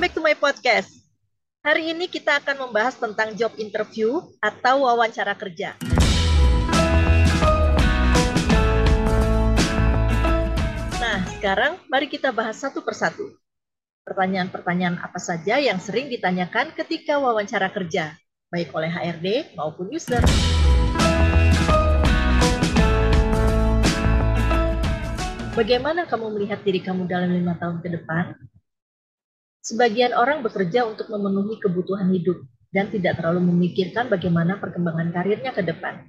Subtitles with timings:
[0.00, 0.88] welcome back to my podcast.
[1.60, 5.76] Hari ini kita akan membahas tentang job interview atau wawancara kerja.
[10.96, 13.28] Nah, sekarang mari kita bahas satu persatu.
[14.08, 18.16] Pertanyaan-pertanyaan apa saja yang sering ditanyakan ketika wawancara kerja,
[18.48, 20.24] baik oleh HRD maupun user.
[25.52, 28.32] Bagaimana kamu melihat diri kamu dalam lima tahun ke depan?
[29.60, 32.40] Sebagian orang bekerja untuk memenuhi kebutuhan hidup
[32.72, 36.08] dan tidak terlalu memikirkan bagaimana perkembangan karirnya ke depan.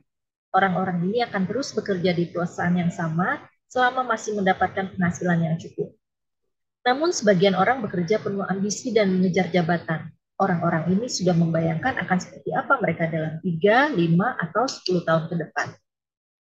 [0.55, 5.95] Orang-orang ini akan terus bekerja di perusahaan yang sama selama masih mendapatkan penghasilan yang cukup.
[6.87, 10.11] Namun sebagian orang bekerja penuh ambisi dan mengejar jabatan.
[10.41, 15.35] Orang-orang ini sudah membayangkan akan seperti apa mereka dalam 3, 5, atau 10 tahun ke
[15.37, 15.67] depan.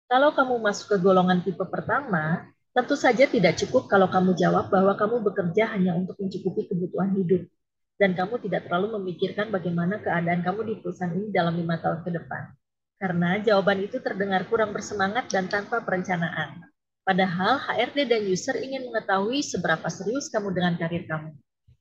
[0.08, 4.94] Kalau kamu masuk ke golongan tipe pertama, Tentu saja tidak cukup kalau kamu jawab bahwa
[4.94, 7.50] kamu bekerja hanya untuk mencukupi kebutuhan hidup,
[7.98, 12.10] dan kamu tidak terlalu memikirkan bagaimana keadaan kamu di perusahaan ini dalam lima tahun ke
[12.14, 12.42] depan.
[13.00, 16.62] Karena jawaban itu terdengar kurang bersemangat dan tanpa perencanaan.
[17.02, 21.34] Padahal HRD dan user ingin mengetahui seberapa serius kamu dengan karir kamu.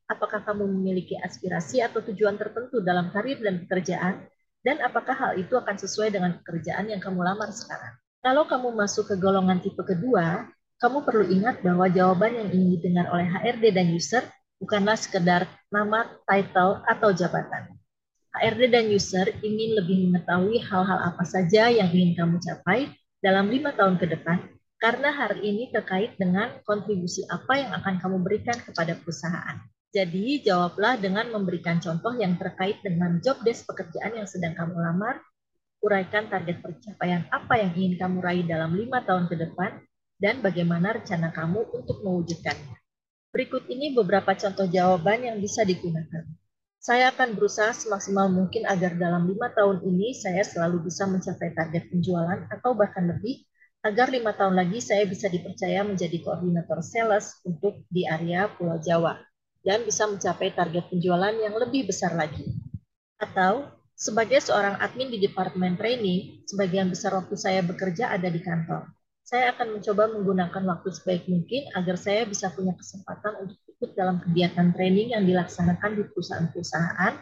[0.09, 4.25] Apakah kamu memiliki aspirasi atau tujuan tertentu dalam karir dan pekerjaan,
[4.65, 7.93] dan apakah hal itu akan sesuai dengan pekerjaan yang kamu lamar sekarang.
[8.25, 13.11] Kalau kamu masuk ke golongan tipe kedua, kamu perlu ingat bahwa jawaban yang ingin didengar
[13.11, 14.23] oleh HRD dan user
[14.63, 17.75] bukanlah sekedar nama, title, atau jabatan.
[18.31, 22.87] HRD dan user ingin lebih mengetahui hal-hal apa saja yang ingin kamu capai
[23.19, 24.39] dalam lima tahun ke depan,
[24.79, 29.59] karena hari ini terkait dengan kontribusi apa yang akan kamu berikan kepada perusahaan.
[29.91, 35.19] Jadi, jawablah dengan memberikan contoh yang terkait dengan job desk pekerjaan yang sedang kamu lamar,
[35.83, 39.81] uraikan target pencapaian apa yang ingin kamu raih dalam lima tahun ke depan,
[40.19, 42.75] dan bagaimana rencana kamu untuk mewujudkannya.
[43.31, 46.27] Berikut ini beberapa contoh jawaban yang bisa digunakan.
[46.79, 51.91] Saya akan berusaha semaksimal mungkin agar dalam lima tahun ini saya selalu bisa mencapai target
[51.91, 53.47] penjualan atau bahkan lebih,
[53.83, 59.19] agar lima tahun lagi saya bisa dipercaya menjadi koordinator sales untuk di area Pulau Jawa
[59.63, 62.47] dan bisa mencapai target penjualan yang lebih besar lagi.
[63.19, 68.98] Atau, sebagai seorang admin di Departemen Training, sebagian besar waktu saya bekerja ada di kantor
[69.29, 74.17] saya akan mencoba menggunakan waktu sebaik mungkin agar saya bisa punya kesempatan untuk ikut dalam
[74.25, 77.13] kegiatan training yang dilaksanakan di perusahaan-perusahaan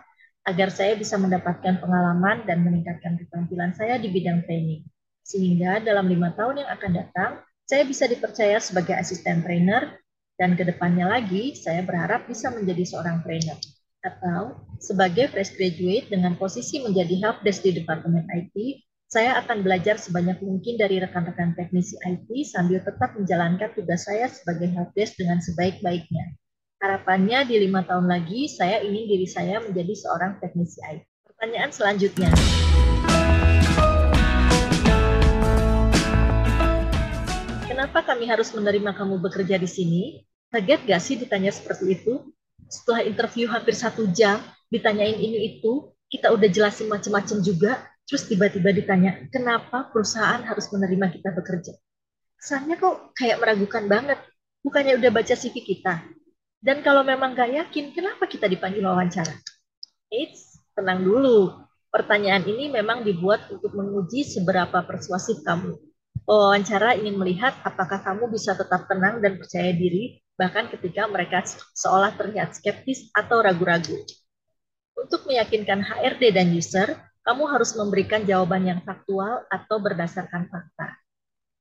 [0.48, 4.88] agar saya bisa mendapatkan pengalaman dan meningkatkan keterampilan saya di bidang training.
[5.20, 7.32] Sehingga dalam lima tahun yang akan datang,
[7.68, 10.00] saya bisa dipercaya sebagai asisten trainer
[10.40, 13.60] dan ke depannya lagi saya berharap bisa menjadi seorang trainer
[14.00, 18.56] atau sebagai fresh graduate dengan posisi menjadi help desk di Departemen IT
[19.08, 24.68] saya akan belajar sebanyak mungkin dari rekan-rekan teknisi IT sambil tetap menjalankan tugas saya sebagai
[24.68, 26.36] helpdesk dengan sebaik-baiknya.
[26.84, 31.08] Harapannya di lima tahun lagi, saya ingin diri saya menjadi seorang teknisi IT.
[31.24, 32.28] Pertanyaan selanjutnya.
[37.64, 40.04] Kenapa kami harus menerima kamu bekerja di sini?
[40.52, 42.28] Kaget gak sih ditanya seperti itu?
[42.68, 48.72] Setelah interview hampir satu jam, ditanyain ini itu, kita udah jelasin macam-macam juga, terus tiba-tiba
[48.72, 51.76] ditanya, kenapa perusahaan harus menerima kita bekerja?
[52.40, 54.20] Kesannya kok kayak meragukan banget.
[54.64, 56.08] Bukannya udah baca CV kita.
[56.58, 59.36] Dan kalau memang gak yakin, kenapa kita dipanggil wawancara?
[60.10, 61.54] Eits, tenang dulu.
[61.92, 65.76] Pertanyaan ini memang dibuat untuk menguji seberapa persuasif kamu.
[66.28, 71.42] Wawancara ingin melihat apakah kamu bisa tetap tenang dan percaya diri, bahkan ketika mereka
[71.72, 73.96] seolah terlihat skeptis atau ragu-ragu.
[74.98, 80.96] Untuk meyakinkan HRD dan user, kamu harus memberikan jawaban yang faktual atau berdasarkan fakta.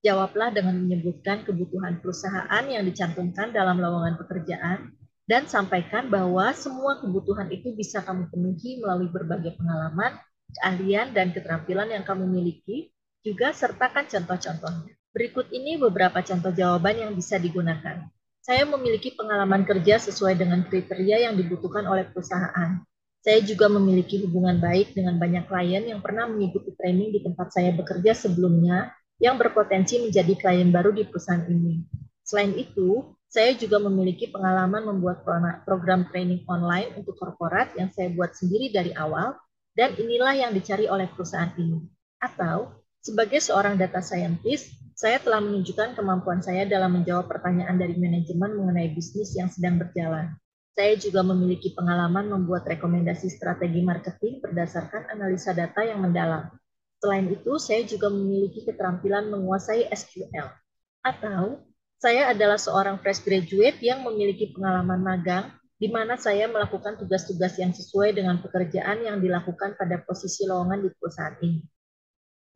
[0.06, 4.94] Jawablah dengan menyebutkan kebutuhan perusahaan yang dicantumkan dalam lowongan pekerjaan
[5.26, 10.14] dan sampaikan bahwa semua kebutuhan itu bisa kamu penuhi melalui berbagai pengalaman,
[10.54, 12.94] keahlian, dan keterampilan yang kamu miliki,
[13.26, 14.94] juga sertakan contoh-contohnya.
[15.10, 18.06] Berikut ini beberapa contoh jawaban yang bisa digunakan.
[18.38, 22.86] Saya memiliki pengalaman kerja sesuai dengan kriteria yang dibutuhkan oleh perusahaan.
[23.26, 27.74] Saya juga memiliki hubungan baik dengan banyak klien yang pernah mengikuti training di tempat saya
[27.74, 31.82] bekerja sebelumnya yang berpotensi menjadi klien baru di perusahaan ini.
[32.22, 35.26] Selain itu, saya juga memiliki pengalaman membuat
[35.66, 39.34] program training online untuk korporat yang saya buat sendiri dari awal,
[39.74, 41.82] dan inilah yang dicari oleh perusahaan ini.
[42.22, 48.54] Atau, sebagai seorang data scientist, saya telah menunjukkan kemampuan saya dalam menjawab pertanyaan dari manajemen
[48.54, 50.30] mengenai bisnis yang sedang berjalan.
[50.76, 56.52] Saya juga memiliki pengalaman membuat rekomendasi strategi marketing berdasarkan analisa data yang mendalam.
[57.00, 60.52] Selain itu, saya juga memiliki keterampilan menguasai SQL.
[61.00, 61.64] Atau,
[61.96, 65.48] saya adalah seorang fresh graduate yang memiliki pengalaman magang
[65.80, 70.92] di mana saya melakukan tugas-tugas yang sesuai dengan pekerjaan yang dilakukan pada posisi lowongan di
[70.92, 71.64] perusahaan ini.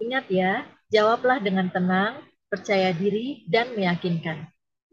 [0.00, 4.49] Ingat ya, jawablah dengan tenang, percaya diri, dan meyakinkan.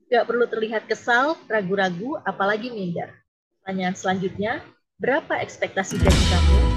[0.08, 3.12] Gak perlu terlihat kesal, ragu-ragu, apalagi minder.
[3.60, 4.64] Pertanyaan selanjutnya,
[5.04, 6.77] berapa ekspektasi gaji kamu?